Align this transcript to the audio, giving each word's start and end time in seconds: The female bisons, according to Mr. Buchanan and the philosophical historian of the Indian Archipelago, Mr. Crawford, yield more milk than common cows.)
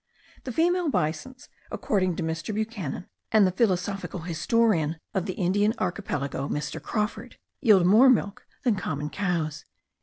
The 0.45 0.51
female 0.51 0.89
bisons, 0.89 1.47
according 1.69 2.15
to 2.15 2.23
Mr. 2.23 2.55
Buchanan 2.55 3.05
and 3.31 3.45
the 3.45 3.51
philosophical 3.51 4.21
historian 4.21 4.97
of 5.13 5.27
the 5.27 5.33
Indian 5.35 5.75
Archipelago, 5.77 6.49
Mr. 6.49 6.81
Crawford, 6.81 7.37
yield 7.59 7.85
more 7.85 8.09
milk 8.09 8.47
than 8.63 8.75
common 8.77 9.11
cows.) 9.11 9.63